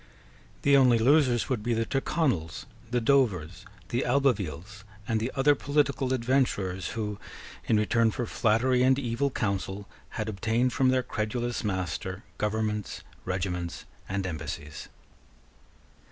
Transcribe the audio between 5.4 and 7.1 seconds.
political adventurers